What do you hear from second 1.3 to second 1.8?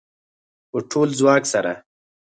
سره